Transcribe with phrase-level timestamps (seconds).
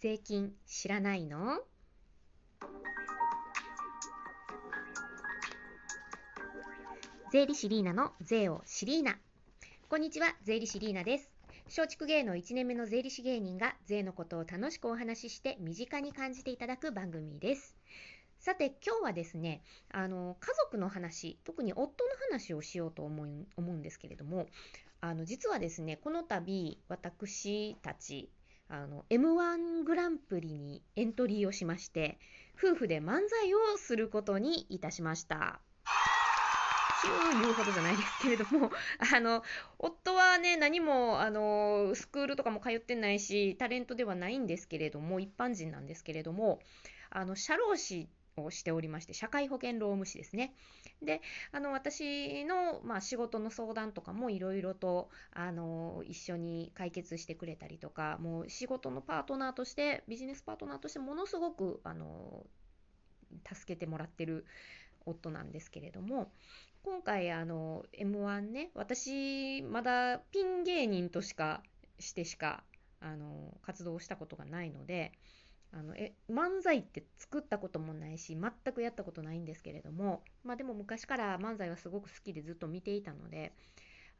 [0.00, 1.58] 税金知らないの？
[7.30, 9.18] 税理士リーナの税をシリーナ。
[9.90, 11.28] こんにちは、税理士リーナです。
[11.66, 17.76] 松竹芸能1年目の税理士芸人が税のことを楽しくお話しして身近に感じていただく番組です。
[18.38, 19.60] さて今日はですね
[19.92, 23.28] あの家族の話特に夫の話をしようと思う
[23.58, 24.46] 思うんですけれども
[25.02, 28.30] あの実はですねこの度私たち
[28.72, 32.20] あの m 1グランプリにエントリーをしまして
[32.56, 35.60] 夫婦で漫才をすることにいたしました。
[37.02, 38.70] ヒュー言うほどじゃないですけれども、
[39.14, 39.42] あの、
[39.78, 46.60] 夫はね、何も、あの、スクールとかも通ってないし、タレントではないんですけれども、一般人なんですけれども、
[47.08, 50.54] あの、社労士をしておりまして、社会保険労務士ですね。
[51.02, 51.20] で、
[51.52, 62.46] あの、私の、まあ、仕事の相談とかもいろいろと、あの、一緒に解決してくれたりとか、もう仕事のパートナーとして、ビジネスパートナーとしてものすごく、あの、
[63.52, 64.44] 助けてもらってる
[65.06, 66.32] 夫なんですけれども、
[66.82, 71.62] 今回、あの、M1 ね、私、まだピン芸人としか、
[71.98, 72.64] してしか、
[73.00, 75.12] あの、活動したことがないので、
[75.72, 83.52] あのえ漫才って作ったこともないし全くやったことないんですけれどもまあでも昔から漫才はすごく好きでずっと見ていたので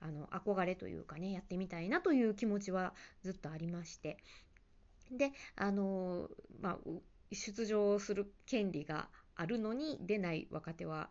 [0.00, 4.18] あの憧れというかねやってみたいなという気持ちはずっとありまして。
[5.10, 6.78] であのまあ
[7.32, 11.10] 出場する権利があるのに出ない若手は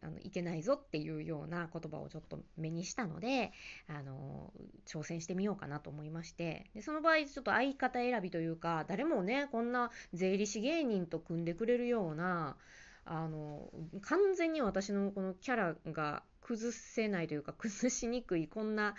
[0.00, 3.52] あのいけないぞっていうような言葉をちょっと目にしたので
[3.88, 4.52] あの
[4.86, 6.66] 挑戦してみようかなと思いまして。
[6.74, 12.56] でその場合ちょっと相方選びというか誰もねこんな税理士芸人と組んでくれるような
[13.04, 13.70] あの
[14.02, 18.94] 完全に私のこのキャラが崩せないというか崩しにくいこんな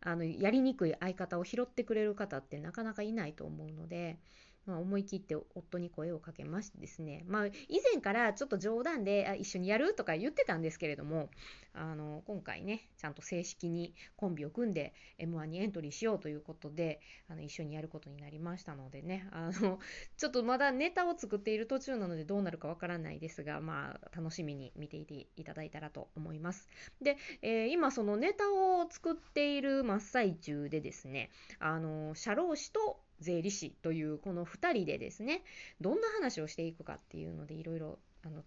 [0.00, 4.18] あのやりにくい相方を拾ってくれる方ってなかなかいないと思うので
[4.66, 11.28] まあ、思い切って夫に声をかけましてですね、まあ、以前からちょっと冗談であ一緒にやるとか言ってたんですけれども
[11.74, 19.78] あの今回ねちゃんと正式にコンビを組んで m 1にエントリーしようということであの一緒にやることになりましたのでねあの
[20.16, 26.68] ちょっとまだネタを作っている途中なのでどうなるかわからないですが、まあ、楽しみに見ていていただいたらと思います。
[27.00, 35.42] で、えー、今そのネタを作っている真っ最中でですねあの社労士と税理士というこの2人でですね
[35.80, 38.42] どんな話をしていくかっていうのでいろいろあの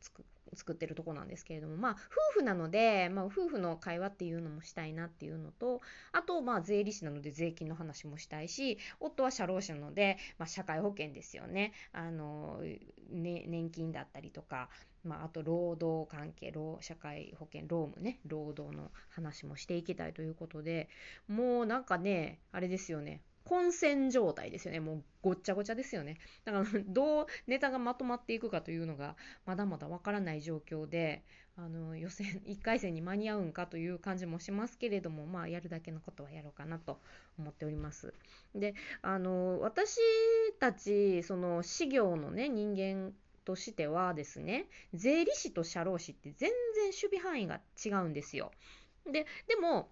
[0.53, 1.97] 作ってるとこなんですけれどもまあ
[2.34, 5.81] 夫婦なので、まあ、夫婦の会話っていうのもしたいなっていうのと
[6.14, 11.74] あとまあ税理士なので税金の話もしたいし夫は社労士なので、まあ、社会保険ですよね。
[11.91, 12.62] あの、
[13.12, 14.69] ね、年金だったりとか、
[15.03, 20.90] まあ、あと労働関係労社会保険労務ね労働の話もしていきたいということで
[21.28, 23.22] もうなんかねあれですよね。
[23.45, 24.79] 混戦状態ですよね。
[24.79, 26.17] もうごっちゃごちゃですよね。
[26.44, 31.23] だから どうネタがまとまっていくかというのがまだまだわからない状況で、
[31.55, 37.00] あの予選、 1回戦に間に合うんかという感じもしますけれども、まあやるだけのことはやろうかなと
[37.38, 38.13] 思っております。
[38.55, 40.00] で、あの、私
[40.59, 43.13] たち、その、事業のね、人間
[43.45, 48.51] としてはですね、税理士と社労士って全然守備範囲が違うんですよ。
[49.05, 49.89] で、でも、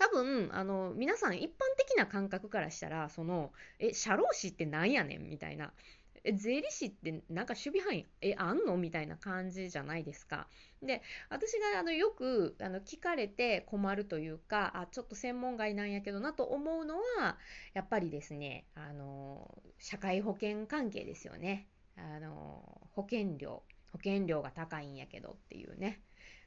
[0.00, 5.72] 多分あの皆さん一般的な感覚からしたらそのえ社労士ってなんやねんみたいな
[6.24, 8.78] え税理士ってなんか守備範囲えあんの？
[8.78, 10.48] みたいな感じじゃないですか。
[10.82, 17.36] で私があのよくあの聞かれて困るというかあちょっと専門外なんやけどなと思うのは
[17.74, 21.68] やっぱりですねあの社会保険関係ですよね。
[21.96, 23.62] あの保険料
[23.92, 26.00] 保険料が高いんやけどっていうね。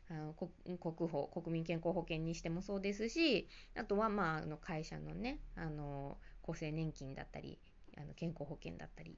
[0.09, 7.57] あの国保国民健康保険にしてもそうですしあとは、まあ、あの会社のねあの厚生年金だったり
[7.97, 9.17] あの健康保険だったり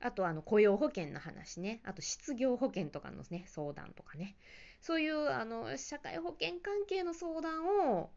[0.00, 4.36] あとあの雇用保険の話ねあと失業保険とかのね相談とかね。
[4.80, 8.10] そういうあの社会保険関係の相談を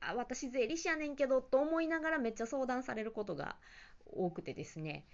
[0.00, 3.56] あ私税理士やねんけどと思いながらめっちゃ相談されることが
[4.06, 5.04] 多くてですね。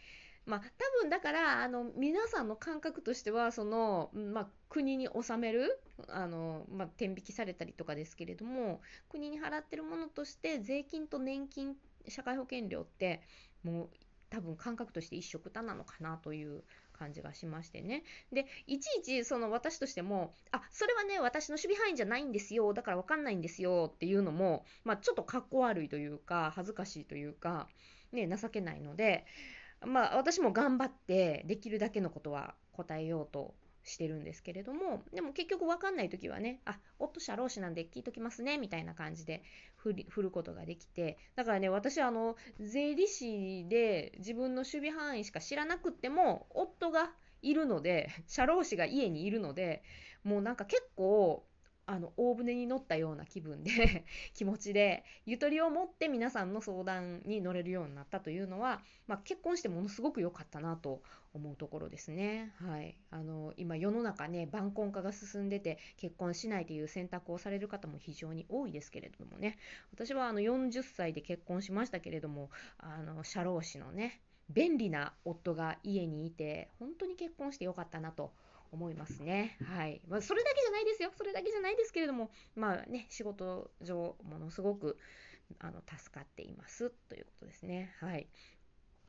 [0.46, 11.74] まあ、多分だからあの皆さんの感覚としてはその、まあ、国に納めるあの、まあ、天引きされたりとかですけれども国に払ってるものとして税金と年金
[12.08, 13.22] 社会保険料って
[13.64, 13.88] もう
[14.30, 16.62] 多分感覚として一緒くたなのかなという
[16.92, 18.02] 感じがしましてね。
[18.32, 27.68] で、いちいちその私としても、あ、それはね、私の守備範囲じゃないんですよ、だからわかんないんですよっていうのも、まあ、ちょっとかっこ悪いというか、恥ずかしいというか、
[28.12, 29.26] ね、情けないので、
[29.84, 33.54] まあ、私も頑張ってできるだけのことは答えようと
[33.86, 39.42] してるんですけれども、でも結局わかんない時はね、あ、夫社労士なんで聞いときますね、みたいな感じで
[39.76, 47.12] 振り振ることができて、だからね、私あの、税理士で自分の守備範囲しか知らなくっても、夫が
[47.42, 49.82] いるので、社労士が家にいるので、
[50.24, 51.46] もうなんか結構、
[51.86, 54.04] あの大船に乗ったような気分で
[54.34, 61.00] 気持ちでゆとりを持って皆さんの相談に乗れるようになったというのは、まあ、結婚してものすごく良かったなと
[61.32, 62.52] 思うところですね。
[62.56, 69.56] はい、あの今世の中ね晩婚化が進んでて結婚しないという選択をされる方も非常に多いですけれどもね
[69.92, 78.32] 私はあの40歳で結婚しましたけれどもあの社労士のね便利な夫が家にいて本当に結婚してよかったなと
[78.72, 79.56] 思いますね。
[79.64, 80.00] はい。
[80.08, 81.10] まあ、それだけじゃないですよ。
[81.16, 84.98] それだけじゃないですけれども、まあね、仕事上、ものすごく、
[85.58, 87.94] あの、助かっていますということですね。
[88.00, 88.28] はい。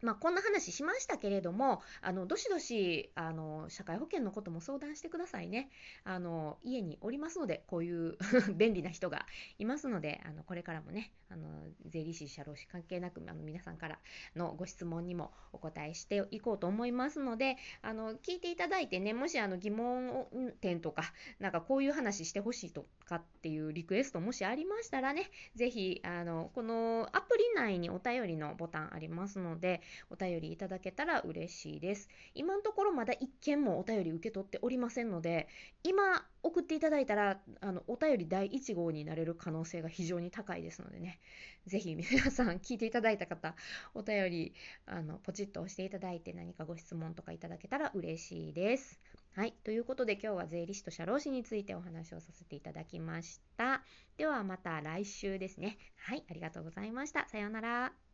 [0.01, 5.69] まあ、こんな話しましたけれども、あのどしどしあの社会保険のことも相談してくださいね。
[6.03, 8.17] あの家におりますので、こういう
[8.55, 9.25] 便利な人が
[9.57, 11.47] いますので、あのこれからもね、あの
[11.85, 13.99] 税理士、社労士関係なくあの皆さんから
[14.35, 20.27] のご質問にもお答えしていこうと思いますので、あの聞いていただいてね、もしあの疑問
[20.61, 32.09] 点とか、なんかこういう話してほしいとかっていうリクエストもしありましたらね、ぜひあのこのアプリ内にお便りのボタンありますので、お便りいただけたら嬉しいです。
[32.33, 35.47] 今のところまだ1件もお便り受け取っておりませんので、
[35.83, 41.19] 今送っていただいたら、あのお便り第1号になれる可能性が非常に高いですのでね、
[41.65, 43.55] ぜひ皆さん聞いていただいた方、
[43.93, 44.53] お便り
[44.85, 48.99] あのポチッと押していただいて何かご質問とかいただけたら嬉しいです。
[49.37, 49.53] はい。
[49.63, 53.83] ということで今日は税理士と社労士についてお話をさせていただきました。
[54.17, 55.77] ではまた来週ですね。
[55.95, 56.23] はい。
[56.27, 57.27] ありがとうございました。
[57.29, 58.06] さようなら。